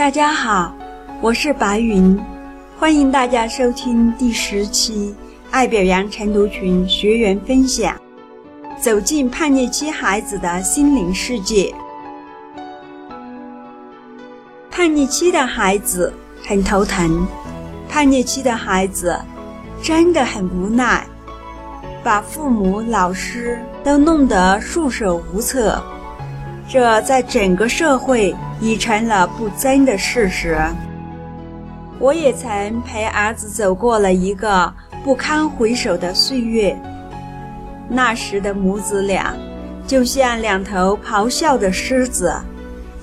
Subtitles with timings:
[0.00, 0.74] 大家好，
[1.20, 2.18] 我是白云，
[2.78, 5.14] 欢迎大家收听第十期
[5.50, 7.94] 爱表扬晨读群学员分享，
[8.80, 11.70] 走进叛逆期孩子的心灵世界。
[14.70, 16.10] 叛逆期的孩子
[16.48, 17.26] 很头疼，
[17.86, 19.14] 叛逆期的孩子
[19.82, 21.06] 真的很无奈，
[22.02, 25.78] 把父母、老师都弄得束手无策。
[26.66, 30.58] 这在整个社会已成了不争的事实。
[31.98, 34.72] 我也曾陪儿子走过了一个
[35.04, 36.78] 不堪回首的岁月，
[37.88, 39.34] 那时的母子俩
[39.86, 42.34] 就像两头咆哮的狮子，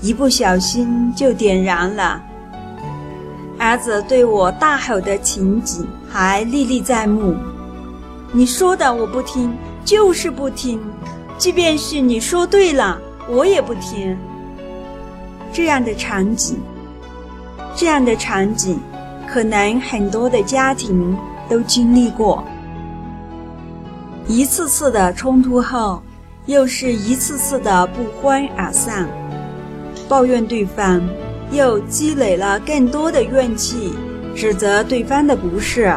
[0.00, 2.22] 一不小心就点燃了。
[3.58, 7.36] 儿子对我大吼的情景还历历在目。
[8.32, 9.52] 你说的我不听，
[9.84, 10.80] 就是不听，
[11.36, 13.00] 即便是你说对了。
[13.28, 14.16] 我也不听。
[15.52, 16.58] 这样的场景，
[17.74, 18.78] 这样的场景，
[19.28, 21.16] 可能很多的家庭
[21.48, 22.44] 都经历过。
[24.26, 26.02] 一次次的冲突后，
[26.46, 29.08] 又是一次次的不欢而散，
[30.08, 31.00] 抱怨对方，
[31.50, 33.94] 又积累了更多的怨气，
[34.36, 35.92] 指责对方的不是，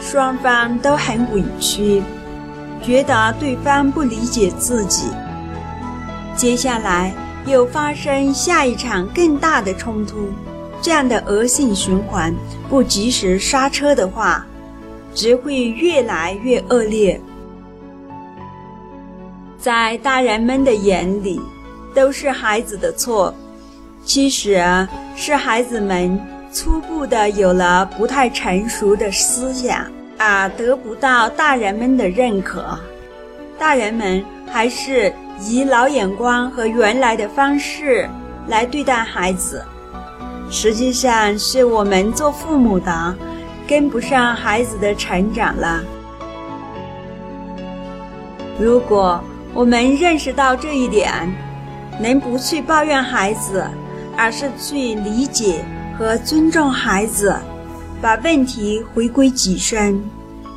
[0.00, 2.02] 双方都很委屈，
[2.82, 5.08] 觉得对方不理解自己。
[6.36, 7.12] 接下来
[7.46, 10.28] 又发生下一场更大的冲突，
[10.82, 12.34] 这样的恶性循环
[12.68, 14.46] 不及时刹车的话，
[15.14, 17.20] 只会越来越恶劣。
[19.58, 21.40] 在大人们的眼里，
[21.94, 23.34] 都是孩子的错，
[24.04, 26.20] 其实是孩子们
[26.52, 29.86] 初步的有了不太成熟的思想，
[30.18, 32.78] 而得不到大人们的认可。
[33.58, 35.12] 大人们还是。
[35.40, 38.08] 以老眼光和原来的方式
[38.46, 39.64] 来对待孩子，
[40.50, 43.16] 实际上是我们做父母的
[43.66, 45.82] 跟不上孩子的成长了。
[48.58, 49.22] 如果
[49.54, 51.10] 我们认识到这一点，
[51.98, 53.64] 能不去抱怨孩子，
[54.16, 55.64] 而是去理解
[55.98, 57.34] 和尊重孩子，
[58.02, 60.02] 把问题回归己身，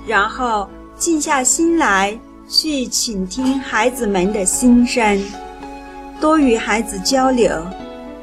[0.05, 2.19] 然后静下心来。
[2.53, 5.19] 去倾听孩子们的心声，
[6.21, 7.49] 多与孩子交流，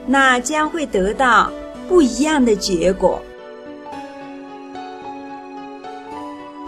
[0.06, 1.50] 那将会得到
[1.88, 3.20] 不一样的结果。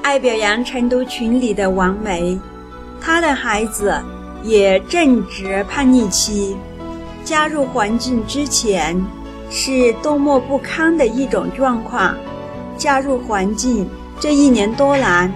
[0.03, 2.37] 爱表扬成都群里的王梅，
[3.01, 3.95] 她的孩子
[4.43, 6.57] 也正值叛逆期，
[7.23, 9.01] 加入环境之前
[9.49, 12.17] 是多么不堪的一种状况，
[12.77, 15.31] 加入环境这一年多来。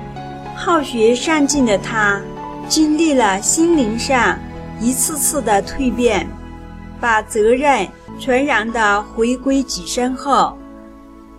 [0.56, 2.20] 好学上进的他，
[2.66, 4.36] 经历了心灵上
[4.80, 6.26] 一次次的蜕变，
[6.98, 7.86] 把责任
[8.18, 10.56] 全然的回归己身后，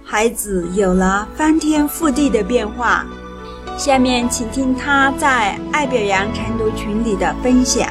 [0.03, 3.05] 孩子有了翻天覆地的变化。
[3.75, 7.89] 下面请听他在爱表扬晨读群里的分享。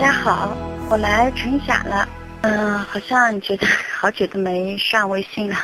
[0.00, 0.56] 大家好，
[0.88, 2.08] 我来成想了。
[2.42, 5.56] 嗯，好像觉得好久都没上微信了，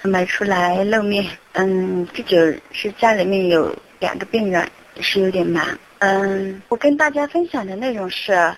[0.00, 1.26] 没出来露面。
[1.52, 4.66] 嗯，这就是家里面有两个病人，
[5.02, 5.62] 是有点忙。
[5.98, 8.56] 嗯，我跟大家分享的内容是，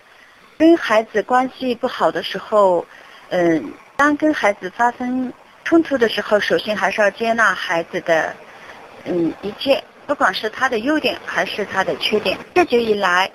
[0.57, 2.87] 跟孩子关系不好的时候，
[3.31, 5.33] 嗯，当跟孩子发生
[5.65, 8.33] 冲突的时候，首先还是要接纳孩子的，
[9.05, 12.39] 嗯，一切，不管是他的优点还是他的缺点。
[12.55, 13.29] 这久以来。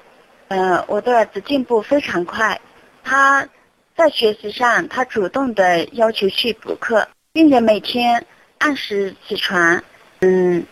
[0.50, 2.60] 嗯，我的儿子进步非常快，
[3.04, 3.48] 他
[3.96, 8.26] 在学习上，他主动的要求去补课，并且每天
[8.58, 9.84] 按时起床，
[10.22, 10.66] 嗯，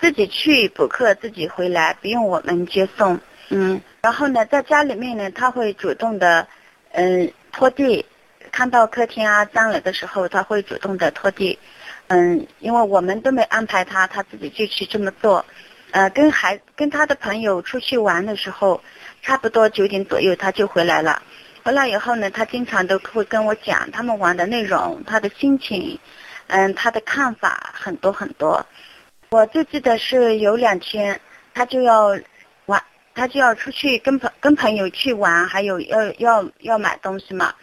[0.00, 6.48] 自己去补课，自己回来，不用我们接送，嗯，然后呢，在家里面呢，他会主动的，
[6.92, 8.06] 嗯，拖地，
[8.50, 11.58] 看到客厅啊脏了的时候，他会主动的拖地，
[12.06, 15.44] 嗯，因为我们都没安排他，他自己就去这么做。
[15.92, 18.82] 呃，跟孩跟他的朋友出去玩的时候，
[19.20, 21.22] 差不多九点左右他就回来了。
[21.62, 25.98] 回来以后呢，他经常都会跟我讲他们玩的内容，他的心情，
[26.46, 28.66] 嗯，他的看法很多很多。
[29.28, 31.20] 我最记得是有两天，
[31.52, 32.18] 他就要
[32.64, 32.82] 玩，
[33.14, 37.54] 他就要出去跟朋跟朋友去玩，还有要要要买东西嘛。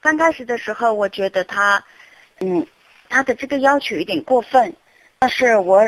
[0.00, 1.84] 刚开始的时候，我觉得他，
[2.40, 2.66] 嗯，
[3.08, 4.74] 他的这个要求有点过分，
[5.20, 5.80] 但是我，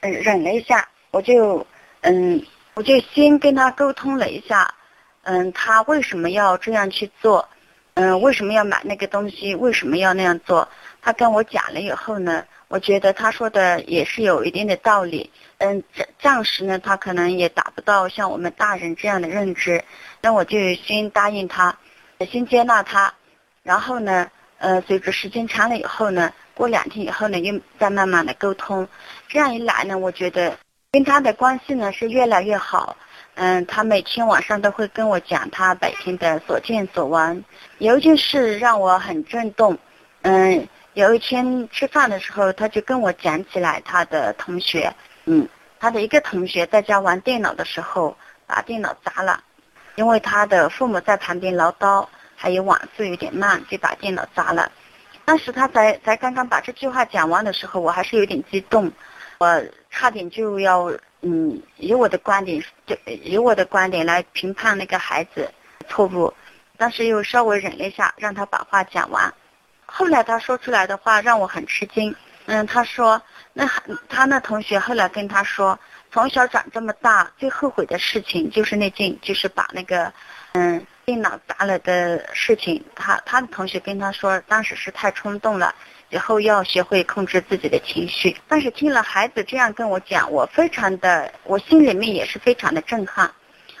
[0.00, 0.88] 嗯，忍了一下。
[1.10, 1.66] 我就，
[2.00, 2.42] 嗯，
[2.74, 4.74] 我就先跟他沟通了一下，
[5.22, 7.48] 嗯，他为什么要这样去做，
[7.94, 10.68] 嗯，为什么要买那个东西，为什么要那样做？
[11.00, 15.30] 他跟我讲了以后呢，我觉得他说的也是有一定的道理。
[15.58, 19.82] 嗯，暂暂时呢，他可能也达不到像我们大人这样的认知，
[20.20, 21.78] 那我就先答应他，
[22.30, 23.14] 先接纳他，
[23.62, 28.86] 然后呢，呃，随着时间长了以后呢，过两天以后呢，又再慢慢的沟通，
[29.28, 30.58] 这样一来呢，我觉得
[30.96, 32.96] 跟他的关系呢是越来越好。
[33.34, 37.44] 嗯，他每天晚上都会跟我讲他白天的所见所闻，
[37.76, 39.76] 有一件事让我很震动。
[40.22, 44.90] 嗯，有一天吃饭的时候，他就跟我讲起来他的同学。
[45.26, 45.46] 嗯，
[45.78, 48.16] 他的一个同学在家玩电脑的时候
[48.46, 49.44] 把电脑砸了，
[49.96, 54.72] 因为他的父母在旁边唠叨，还有网速有点慢，就把电脑砸了。
[55.26, 58.90] 当时他才才刚刚把这句话讲完的时候，我还是有点激动，
[59.38, 60.92] 我差点就要
[61.22, 65.50] 嗯，以我的观点就以我的观点来评判那个孩子
[65.88, 66.32] 错误，
[66.76, 69.32] 但是又稍微忍了一下，让他把话讲完。
[69.84, 72.14] 后来他说出来的话让我很吃惊。
[72.48, 73.20] 嗯，他说，
[73.52, 73.68] 那
[74.08, 75.76] 他那同学后来跟他说，
[76.12, 80.12] 从小长这么大，最后悔的事情就是那件，就是把那个，
[80.52, 82.84] 嗯，电脑砸了的事情。
[82.96, 85.72] 他他的同学跟他说，当时是太冲动了，
[86.10, 88.36] 以后要学会控制自己的情绪。
[88.48, 93.30] 但是听了孩子这样跟我讲，我非常的，我心里面也是非常的震撼。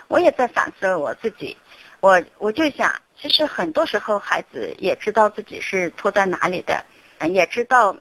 [0.06, 1.56] 我也在反思我自己，
[1.98, 6.84] 我我就想，其实很多时候孩子也知道自己是错在哪里的，
[7.28, 7.96] 也知道。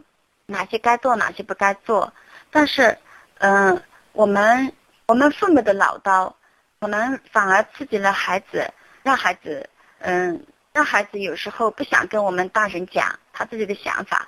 [0.48, 2.14] 哪些该做，哪些不该做，
[2.52, 2.96] 但是，
[3.40, 3.82] 嗯，
[4.12, 4.72] 我们
[5.08, 6.32] 我们父母的唠叨，
[6.80, 8.72] 可能反而刺激了孩子，
[9.06, 9.70] 让孩子，
[10.00, 10.44] 嗯，
[10.74, 14.28] 让孩子有时候不想跟我们大人讲他自己的想法，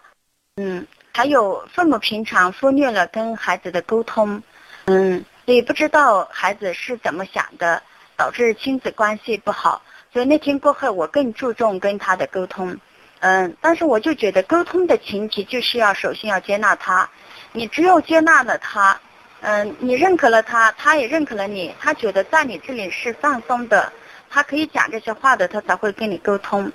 [0.58, 0.86] 嗯，
[1.16, 4.44] 还有父母平常忽略了跟孩子的沟通，
[4.86, 7.82] 嗯，也不知道孩子是怎么想的，
[8.16, 9.82] 导致亲子关系不好，
[10.14, 12.78] 所以那天过后，我更注重跟他的沟通。
[13.22, 17.10] 嗯，但是我就觉得沟通的前提就是要首先要接纳他，
[17.52, 19.02] 你只有接纳了他，
[19.42, 23.92] 嗯，你认可了他，他也认可了你，他觉得在你这里是放松的，
[24.30, 26.72] 他可以讲这些话的，他才会跟你沟通。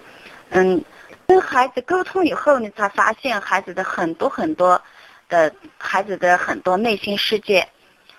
[0.51, 0.85] 嗯，
[1.27, 4.81] 跟孩子沟通以后，你才发现孩子的很多很多
[5.29, 7.69] 的孩子的很多内心世界，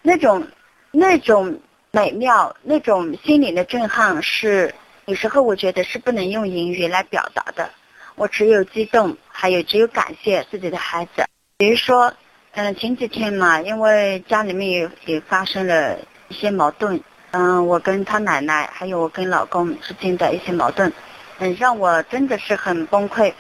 [0.02, 0.48] 那种
[0.92, 1.60] 那种
[1.92, 4.74] 美妙，那种心灵的震撼是
[5.06, 7.70] 有时候我觉得是不能用言语来表达的。
[8.16, 11.26] 我只有激动，还有只有感谢自己的孩子。
[11.58, 12.14] 比如说，
[12.52, 15.98] 嗯，前几天嘛，因为家里面也也发生了
[16.28, 17.00] 一些矛盾，
[17.34, 20.94] 嗯，我跟他奶奶还有我跟老公之间的一些矛盾，
[21.40, 23.34] 嗯，让我真的是很崩溃。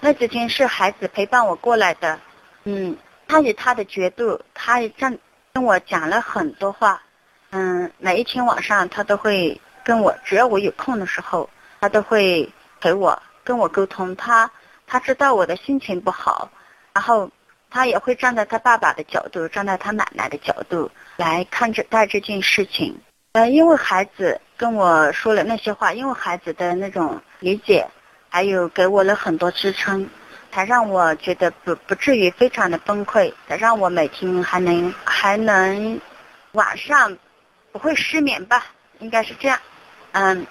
[0.00, 2.20] 那几天是孩子陪伴我过来的，
[2.62, 2.96] 嗯，
[3.26, 5.18] 他以他的角度，他也站
[5.52, 7.02] 跟我讲了很多话，
[7.50, 11.50] 嗯，每一天晚上他都会跟我，只要我有空的时候，
[11.80, 12.48] 他都会
[12.80, 13.20] 陪我。
[13.44, 14.48] 跟我沟通，他
[14.86, 16.48] 他知道我的心情不好，
[16.92, 17.28] 然后
[17.68, 22.96] 他也会站在他爸爸的角度，站在他奶奶的角度来看这待这件事情。
[23.32, 27.88] 呃，因为孩子跟我说了那些话，因为孩子的那种理解，
[28.28, 30.06] 还有给我了很多支撑，
[30.52, 35.98] 才让我觉得不不至于非常的崩溃，才让我每天还能还能
[36.52, 37.16] 晚上
[37.72, 38.66] 不会失眠吧，
[38.98, 39.58] 应该是这样，
[40.12, 40.46] 嗯。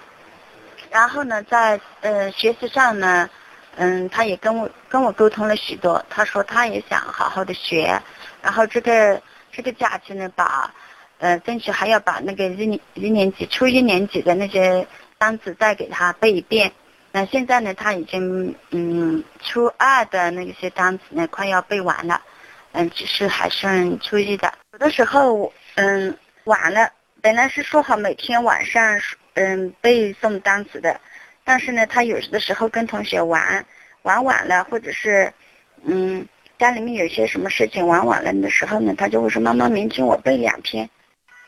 [0.90, 3.30] 然后呢，在呃学习上呢，
[3.76, 6.04] 嗯，他也跟我跟我沟通了许多。
[6.10, 8.02] 他说他也想好好的学，
[8.42, 10.68] 然后这个这个假期呢，把
[11.22, 14.84] 呃争取还要把那个一年一年级初一年级的那些
[15.18, 16.72] 单词再给他背一遍。
[17.12, 22.20] 那现在呢，他已经嗯初二的那些单词呢快要背完了，
[22.72, 24.52] 嗯，只是还剩初一的。
[24.72, 29.00] 有的时候嗯晚了，本来是说好每天晚上。
[29.34, 31.00] 嗯，背诵单词的，
[31.42, 33.64] 但是呢，他有的时候跟同学玩，
[34.02, 35.32] 玩晚了，或者是，
[35.84, 40.86] 嗯，家里面有些什么事情玩晚了的时候呢，他就会说：“妈妈，明天我背两篇。”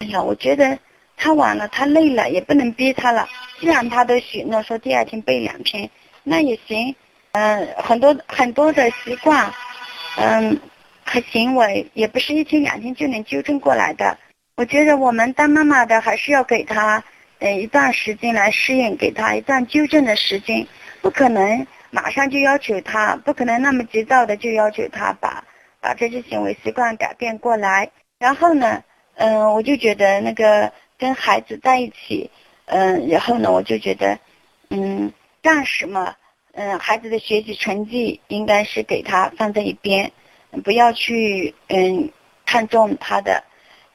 [0.04, 0.78] 哎呀，我觉得
[1.16, 3.26] 他晚了，他累了，也不能逼他了。
[3.58, 5.88] 既然他都许诺说第二天背两篇，
[6.22, 6.94] 那也行。
[7.32, 9.50] 嗯，很多很多的习惯，
[10.18, 10.60] 嗯，
[11.06, 14.18] 和行为也不是一天两天就能纠正过来的。
[14.56, 17.02] 我觉得我们当妈妈的还是要给他。
[17.40, 20.66] 呃，一段时间来适应，给他一段纠正的时间，
[21.00, 25.44] 不可能马上就要求他，不可能那么急躁的就要求他把
[25.80, 27.90] 把这些行为习惯改变过来。
[28.18, 28.82] 然后呢，
[29.14, 32.30] 嗯，我就觉得那个跟孩子在一起，
[32.66, 34.18] 嗯，然后呢，我就觉得，
[34.70, 36.14] 嗯，暂时嘛，
[36.52, 40.10] 嗯，孩子的学习成绩应该是给他放在一边，
[40.62, 42.10] 不要去嗯
[42.44, 43.44] 看重他的，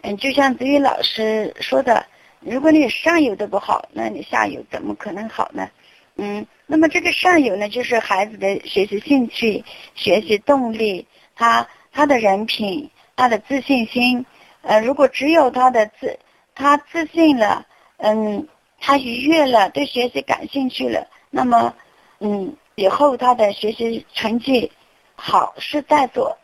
[0.01, 2.05] 嗯，就像子宇老师说的。
[2.41, 5.69] 如果你上游的不好，那你下游怎么可能好呢？
[6.15, 14.25] 嗯，那么这个上游呢，就是孩子的学习兴趣、学习动力，他他的人品，他的自信心，
[14.61, 16.19] 呃，如果只有他的自
[16.53, 17.65] 他自信了，
[17.97, 18.47] 嗯，
[18.79, 21.73] 他愉悦了，对学习感兴趣了，那么，
[22.19, 24.71] 嗯，以后他的学习成绩
[25.15, 26.37] 好是在做，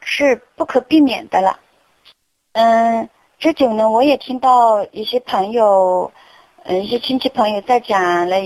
[0.00, 1.58] 是不可避免的了。
[2.52, 3.08] 嗯，
[3.38, 6.12] 这久呢，我也听到一些朋友，
[6.64, 8.40] 嗯，一些亲戚朋友在讲了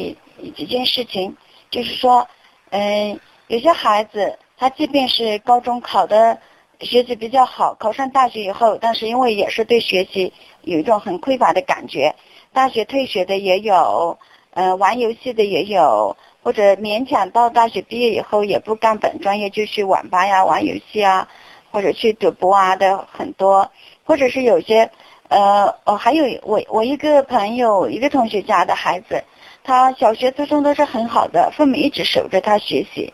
[0.57, 1.37] 几件事情，
[1.71, 2.27] 就是说，
[2.71, 4.39] 嗯，有些孩子。
[4.63, 6.39] 他即便是高中考的
[6.81, 10.33] 学习比较好，考上大学以后，但是因为也是对学习
[10.63, 12.15] 有一种很匮乏的感觉，
[12.53, 14.19] 大学退学的也有，
[14.55, 21.29] 呃，玩游戏的也有，或者勉强到大学毕业以后也不干本专业，就去网吧呀玩游戏啊，
[21.71, 23.71] 或者去赌博啊的很多，
[24.05, 24.91] 或者是有些，
[25.29, 29.23] 呃，哦，还有我我一个朋友一个同学家的孩子，
[29.63, 33.13] 他小学初中都是很好的，父母一直守着他学习。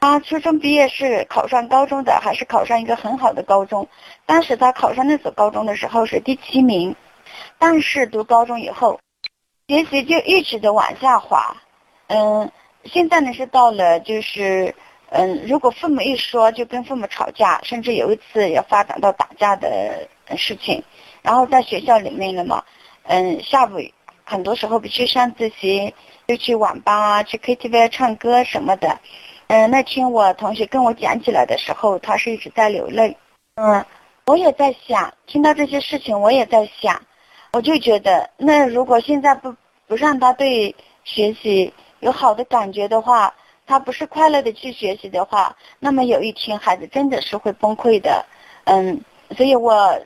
[0.00, 3.86] 他初中毕业是考上高中的，还是考上一个很好的高中？
[4.24, 6.96] 当时他考上那所高中的时候是第七名，
[7.58, 8.98] 但是读高中以后，
[9.68, 11.54] 学习就一直的往下滑。
[12.06, 12.50] 嗯，
[12.84, 14.74] 现在呢是到了就是，
[15.10, 20.82] 嗯，如果父母一说就跟父母吵架，甚至有一次也发展到打架的事情。
[21.20, 22.64] 然后在学校里面了嘛，
[23.02, 23.72] 嗯，下午
[24.24, 25.94] 很多时候不去上自习，
[26.26, 28.98] 就去网吧、去 KTV 唱歌什么的。
[29.50, 33.16] 嗯，那天我同学跟我讲起来的时候，他是一直在流泪。
[33.56, 33.84] 嗯，
[34.26, 37.02] 我也在想，听到这些事情，我也在想，
[37.50, 39.52] 我就觉得，那如果现在不
[39.88, 43.34] 不让他对学习有好的感觉的话，
[43.66, 48.24] 他不是快乐的去学习的话，那么有一天孩子真的是会崩溃的。
[48.66, 49.00] 嗯，
[49.36, 50.00] 所以我。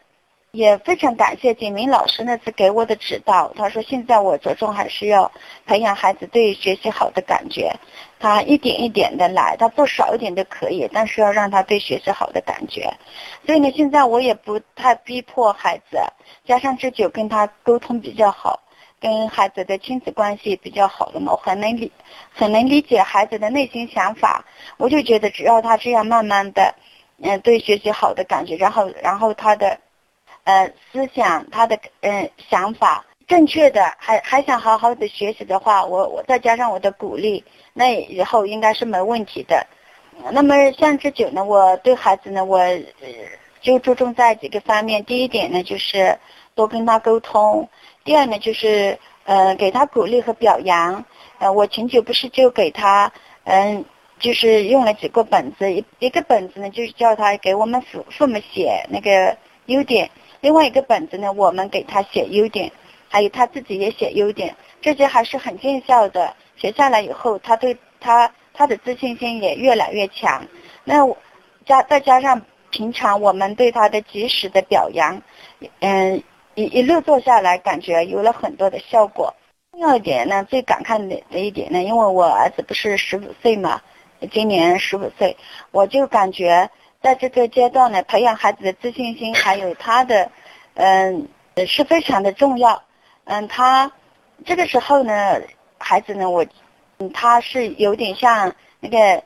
[0.54, 3.52] 也非常感谢景明老师那次给我的指导。
[3.56, 5.32] 他说：“现在我着重还是要
[5.66, 7.74] 培养孩子对学习好的感觉，
[8.20, 12.94] 他一点一点的来，他做少一点都可以，但是要让他对学习好的感觉。
[13.44, 15.98] 所以呢，现在我也不太逼迫孩子，
[16.44, 18.62] 加上这久跟他沟通比较好，
[19.00, 21.90] 跟孩子的亲子关系比较好了嘛，我很能理，
[22.32, 24.44] 很能理解孩子的内心想法。
[24.76, 26.76] 我就觉得只要他这样慢慢的，
[27.20, 29.76] 嗯，对学习好的感觉，然后，然后他的。”
[30.44, 39.66] 呃，思想他的嗯想法正确的，还还想好好的学习的话，我我再加上我的鼓励，那以后应该是没问题的。
[40.30, 42.60] 那么像这久呢，我对孩子呢，我
[43.62, 45.02] 就注重在几个方面。
[45.04, 46.18] 第一点呢，就是
[46.54, 47.66] 多跟他沟通；
[48.04, 51.04] 第二呢，就是呃给他鼓励和表扬。
[51.38, 53.10] 呃，我前久不是就给他
[53.44, 53.84] 嗯，
[54.20, 59.36] 就是用了几个本子，一一个本子呢，就是叫他给我们父父母写那个
[59.66, 60.10] 优点。
[60.44, 62.70] 另外一个本子呢，我们给他写优点，
[63.08, 66.36] 还有他自己也写优点，这些还是很见效的。
[66.58, 70.46] 写下来以后，他对他他的自信心也越来越强。
[70.84, 70.96] 那
[71.64, 75.22] 加再加上平常我们对他的及时的表扬，
[75.80, 76.22] 嗯，
[76.54, 79.34] 一一路做下来，感觉有了很多的效果。
[79.72, 83.80] 重要一点呢，最感慨的的一点呢，因为我儿子不是十五岁嘛，
[84.30, 85.38] 今年十五岁，
[85.70, 86.68] 我就感觉。
[87.04, 90.30] 在这个阶段呢，培养孩子的自信心，还有他的，
[90.72, 91.28] 嗯，
[91.66, 92.82] 是非常的重要。
[93.24, 93.92] 嗯，他
[94.46, 95.38] 这个时候呢，
[95.76, 96.46] 孩子呢，我，
[97.12, 99.22] 他是有点像那个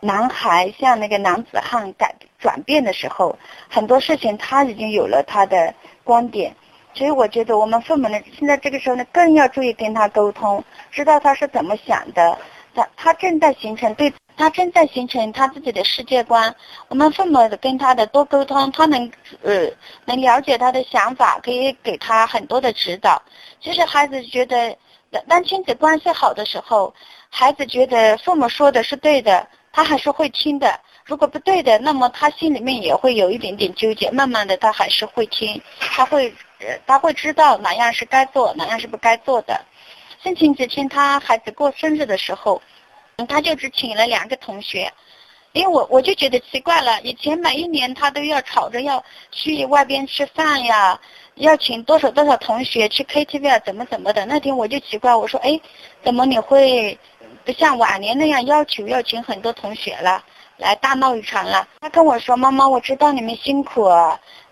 [0.00, 5.72] 男孩，像那个男子汉改转变的时候，很多事情他已经有了他的
[6.02, 6.52] 观点。
[6.94, 12.36] 所以我觉得我们父母呢，现在这个时候呢，更要注意跟他沟通，知道他是怎么想的，
[12.74, 14.12] 他他正在形成对。
[14.40, 16.54] 他正在形成他自己的世界观，
[16.88, 19.68] 我们父母跟他的多沟通，他能呃
[20.06, 23.20] 能了解他的想法，可以给他很多的指导。
[23.60, 24.74] 其实孩子觉得，
[25.28, 26.94] 当亲子关系好的时候，
[27.28, 30.80] 孩子觉得父母说的是对的，他还是会听的。
[31.04, 34.10] 如果不对的，那么他心里面也会有一点点纠结。
[34.10, 36.34] 慢慢的，他还是会听，他会
[36.86, 39.60] 他会知道哪样是该做，哪样是不该做的。
[40.24, 42.62] 像前几天他孩子过生日的时候。
[43.26, 44.92] 他就只请了两个同学，
[45.52, 51.00] 因为我我就觉得奇怪了，以前每一年他都要吵着要去外边吃饭呀，
[51.34, 54.24] 要请多少多少同学去 KTV 啊，怎么怎么的。
[54.26, 55.60] 那天我就奇怪，我说哎，
[56.04, 56.98] 怎么你会
[57.44, 60.24] 不像往年那样要求要请很多同学了，
[60.60, 61.66] 来大闹一场了？
[61.80, 63.88] 他跟我说，妈妈，我知道你们辛苦，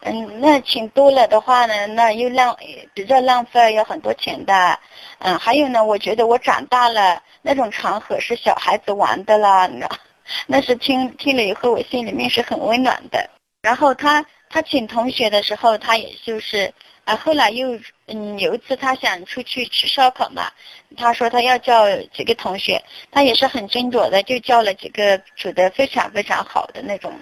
[0.01, 2.57] 嗯，那请多了的话呢，那又浪
[2.95, 4.79] 比较浪费，要很多钱的。
[5.19, 7.23] 嗯，还有呢，我觉得我长大了。
[7.43, 9.69] 那种场合是小孩子玩的啦，
[10.47, 13.29] 那是听听了以后，我心里面是很温暖的。
[13.63, 16.73] 然后他他请同学的时候，他也就是
[17.05, 20.51] 啊，后来又嗯有一次他想出去吃烧烤嘛，
[20.97, 27.13] 他说他要叫几个同学，他也是很斟酌的，就叫了几个处得非常非常好的那种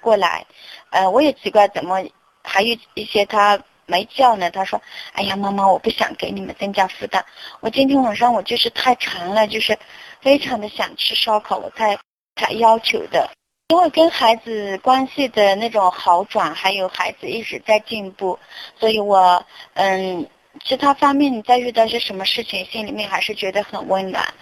[0.00, 0.44] 过来，
[0.90, 2.02] 呃，我也奇怪怎么
[2.42, 4.50] 还有一些他没叫呢？
[4.50, 4.80] 他说
[5.12, 7.24] ：“哎呀，妈妈，我不想给你们增加负担。
[7.60, 9.78] 我今天晚上我就是太馋了，就是
[10.22, 11.98] 非常的想吃烧烤，我才
[12.36, 13.30] 才要求的。
[13.68, 18.38] 因为跟孩子关系的那种好转，还有孩子一直在进步，
[18.78, 20.26] 所以我嗯，
[20.64, 24.34] 其他方面你再遇到些什么事情，心里面还是觉得很温暖，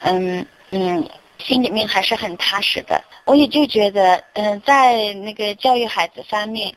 [0.00, 1.08] 嗯嗯。”
[1.42, 6.70] 心里面还是很踏实的，我也就觉得，嗯，在那个教育孩子方面，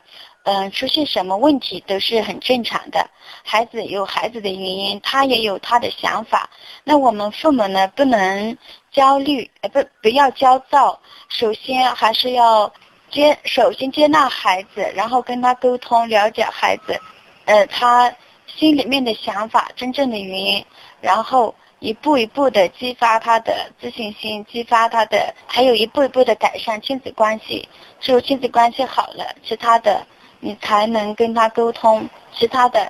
[0.43, 3.05] 嗯，出现什么问题都是很正常的。
[3.43, 6.50] 孩子有孩子的原因，他也有他的想法。
[6.86, 8.57] 那我们父母呢，不能
[8.89, 10.98] 焦虑，呃，不，不要焦躁。
[11.27, 12.72] 首先还是要
[13.12, 16.98] 接，首先接纳孩子，然后跟他沟通，了解孩子，
[17.43, 18.10] 呃，他
[18.47, 20.65] 心里面的想法，真正的原因，
[21.01, 21.53] 然后。
[21.79, 27.67] 一步一步的激发他的自信心，激发他的，还有一步一步的改善亲子关系。
[28.00, 30.01] 只有亲子关系好了，其他的
[30.39, 32.89] 你才能跟他沟通，其他的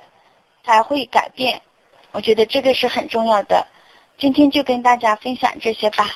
[0.64, 1.60] 才会改变。
[2.12, 3.66] 我觉得这个是很重要的。
[4.16, 6.06] 今天就跟大家分享这些吧，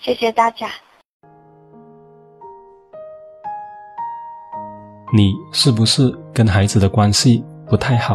[0.00, 0.70] 谢谢大家。
[5.12, 8.14] 你是不是跟孩子的关系不太好？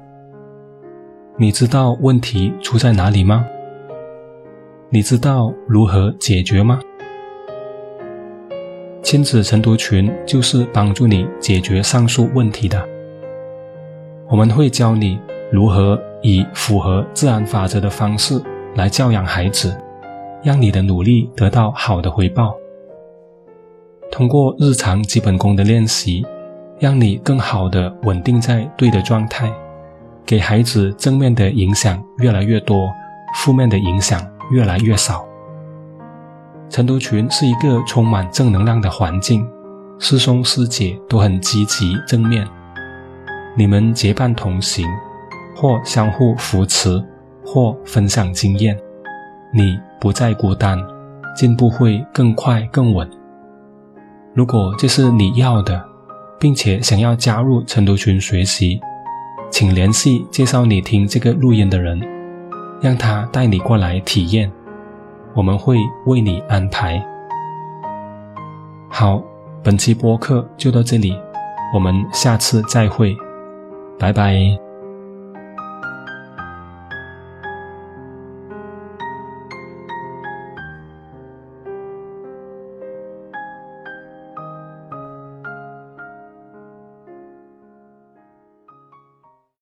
[1.41, 3.43] 你知道问题出在哪里吗？
[4.91, 6.79] 你知道如何解决吗？
[9.01, 12.87] 亲子晨读群就是帮助你解决上述问题的。
[14.29, 15.19] 我们会教你
[15.51, 18.39] 如何以符合自然法则的方式
[18.75, 19.75] 来教养孩子，
[20.43, 22.55] 让你的努力得到好的回报。
[24.11, 26.23] 通过日常基本功的练习，
[26.77, 29.51] 让你更好的稳定在对的状态。
[30.25, 32.89] 给孩子正面的影响越来越多，
[33.35, 35.25] 负面的影响越来越少。
[36.69, 39.45] 晨读群是一个充满正能量的环境，
[39.99, 42.47] 师兄师姐都很积极正面，
[43.57, 44.87] 你们结伴同行，
[45.55, 47.03] 或相互扶持，
[47.45, 48.77] 或分享经验，
[49.53, 50.79] 你不再孤单，
[51.35, 53.09] 进步会更快更稳。
[54.33, 55.83] 如果这是你要的，
[56.39, 58.79] 并且想要加入晨读群学习。
[59.51, 62.01] 请联系介绍你听这个录音的人，
[62.81, 64.49] 让他带你过来体验，
[65.35, 67.03] 我们会为你安排。
[68.89, 69.21] 好，
[69.61, 71.15] 本期播客就到这里，
[71.73, 73.15] 我们下次再会，
[73.99, 74.70] 拜拜。